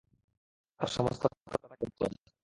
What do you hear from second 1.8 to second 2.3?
আদর করে।